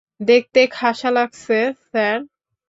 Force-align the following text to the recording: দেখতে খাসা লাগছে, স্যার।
দেখতে 0.21 0.61
খাসা 0.71 1.09
লাগছে, 1.11 1.57
স্যার। 1.83 2.17